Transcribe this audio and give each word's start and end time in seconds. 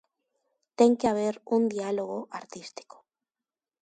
Ten 0.77 0.91
que 0.99 1.07
haber 1.09 1.35
un 1.55 1.63
diálogo 1.75 2.19
artístico. 2.39 2.97